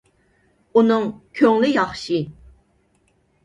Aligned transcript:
ئۇنىڭ 0.75 1.05
كۆڭلى 1.41 1.71
ياخشى. 1.77 2.21